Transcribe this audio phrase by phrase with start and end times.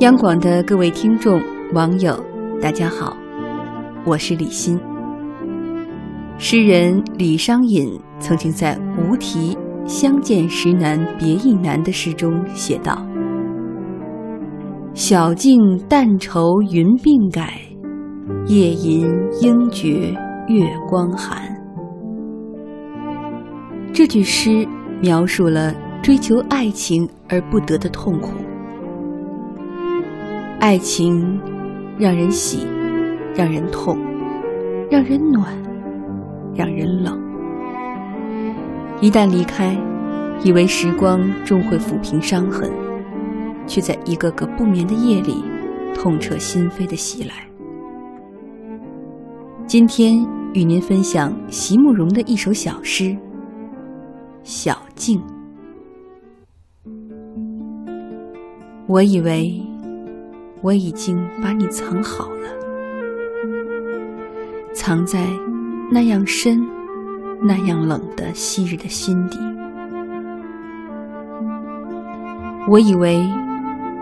[0.00, 1.38] 央广的各位听众、
[1.74, 2.18] 网友，
[2.58, 3.14] 大家好，
[4.06, 4.80] 我是李欣。
[6.38, 7.86] 诗人李商隐
[8.18, 13.06] 曾经在《无题相见时难别亦难》的诗中写道
[14.94, 17.60] ：“晓镜但愁云鬓改，
[18.46, 19.06] 夜吟
[19.42, 20.16] 应觉
[20.48, 21.42] 月光寒。”
[23.92, 24.66] 这句诗
[25.02, 28.30] 描述了追求爱情而不得的痛苦。
[30.60, 31.40] 爱情
[31.98, 32.66] 让人喜，
[33.34, 33.96] 让人痛，
[34.90, 35.50] 让人暖，
[36.54, 37.18] 让人冷。
[39.00, 39.74] 一旦离开，
[40.44, 42.70] 以为时光终会抚平伤痕，
[43.66, 45.42] 却在一个个不眠的夜里，
[45.94, 47.34] 痛彻心扉的袭来。
[49.66, 53.16] 今天与您分享席慕容的一首小诗。
[54.42, 55.22] 小径，
[58.86, 59.58] 我以为
[60.62, 62.48] 我已经把你藏好了，
[64.74, 65.26] 藏在
[65.90, 66.66] 那样深、
[67.40, 69.38] 那样冷的昔日的心底。
[72.68, 73.26] 我以为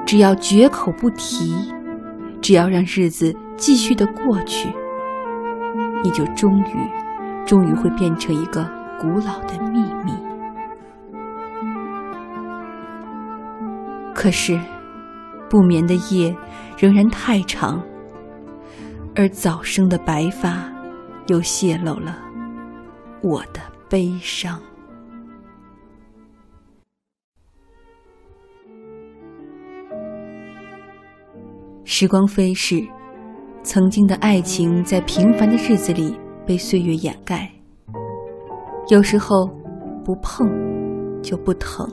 [0.04, 1.72] 只要绝口不提，
[2.40, 4.68] 只要让日子继续的过去，
[6.02, 8.68] 你就终于、终于会变成一个
[9.00, 10.12] 古老的秘密。
[14.12, 14.58] 可是，
[15.48, 16.34] 不眠的夜
[16.76, 17.82] 仍然太长，
[19.14, 20.70] 而早生的白发
[21.28, 22.18] 又泄露了
[23.22, 24.60] 我的悲伤。
[31.84, 32.86] 时光飞逝，
[33.62, 37.50] 曾经的爱情在平凡的日子里被岁月掩盖。
[38.88, 39.46] 有时候，
[40.04, 40.46] 不碰
[41.22, 41.88] 就不疼。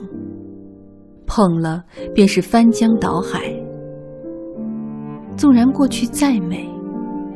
[1.26, 1.82] 碰了
[2.14, 3.52] 便是翻江倒海。
[5.36, 6.66] 纵然过去再美，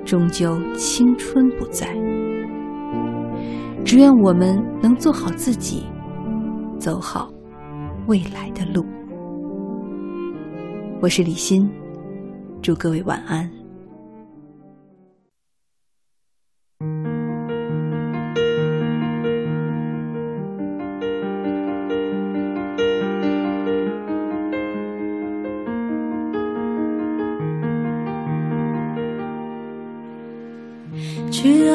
[0.04, 1.86] 终究青春不在。
[3.84, 5.84] 只愿我们能做好自己，
[6.78, 7.30] 走好
[8.06, 8.84] 未来的路。
[11.02, 11.70] 我是李欣，
[12.62, 13.59] 祝各位晚安。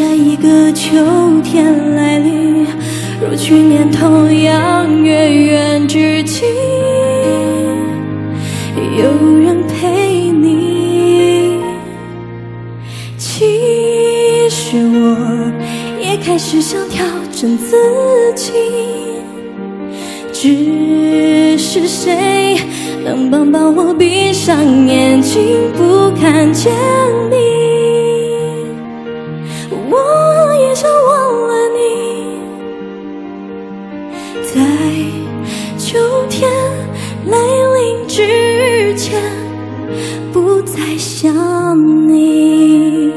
[0.00, 0.96] 下一个秋
[1.44, 2.66] 天来临，
[3.20, 6.46] 如去年同样月圆之际，
[8.96, 9.04] 有
[9.40, 11.58] 人陪你。
[13.18, 15.52] 其实我
[16.02, 17.76] 也开始想调整自
[18.34, 18.52] 己，
[20.32, 22.56] 只是谁
[23.04, 26.72] 能帮帮我闭上眼睛，不看见
[27.30, 27.79] 你？
[40.72, 41.34] 在想
[42.08, 43.12] 你，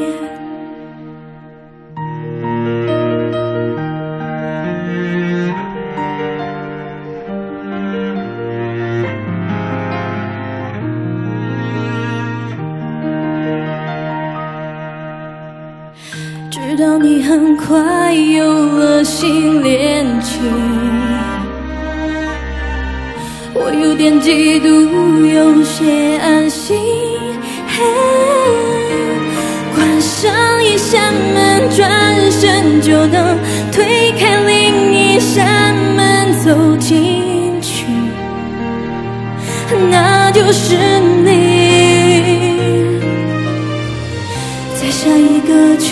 [16.50, 18.44] 知道你很快有
[18.78, 20.42] 了新恋情，
[23.54, 24.90] 我有点嫉妒，
[25.28, 26.76] 有些安心。
[29.76, 33.38] 关上一扇门，转身就能
[33.72, 37.86] 推开另一扇门，走进去，
[39.90, 40.76] 那就是
[41.24, 41.32] 你。
[44.76, 45.90] 在下一个秋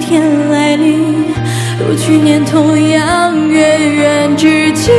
[0.00, 1.26] 天来临，
[1.78, 4.90] 如去年同样月圆之际，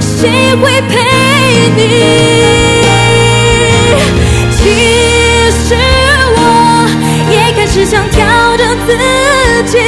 [0.00, 0.98] 谁会陪
[1.76, 2.77] 你？
[7.78, 8.26] 只想调
[8.56, 8.96] 整自
[9.70, 9.78] 己，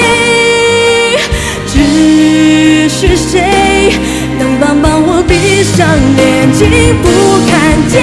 [1.66, 3.92] 只是谁
[4.38, 6.70] 能帮帮我闭上眼睛，
[7.02, 7.08] 不
[7.50, 7.50] 看
[7.88, 8.00] 见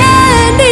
[0.58, 0.67] 你？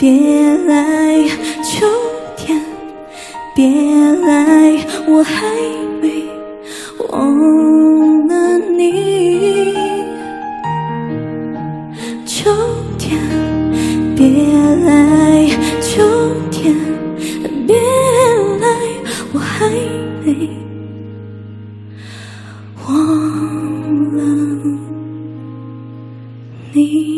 [0.00, 1.28] 别来
[1.62, 1.86] 秋
[2.34, 2.58] 天
[3.54, 3.66] 别
[4.22, 5.54] 来我还
[6.00, 6.24] 没
[7.10, 9.74] 忘了你
[12.24, 12.50] 秋
[12.96, 13.20] 天
[14.16, 14.26] 别
[14.86, 15.46] 来
[15.82, 16.02] 秋
[16.50, 16.74] 天
[17.66, 17.76] 别
[18.58, 18.66] 来
[19.34, 19.68] 我还
[20.24, 20.48] 没
[22.86, 22.96] 忘
[24.16, 24.24] 了
[26.72, 27.09] 你。